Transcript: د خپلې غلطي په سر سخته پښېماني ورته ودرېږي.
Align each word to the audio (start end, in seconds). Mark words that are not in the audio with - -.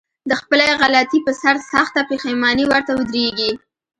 د 0.29 0.31
خپلې 0.41 0.67
غلطي 0.81 1.19
په 1.25 1.31
سر 1.41 1.55
سخته 1.71 2.01
پښېماني 2.09 2.65
ورته 2.67 2.91
ودرېږي. 2.95 3.51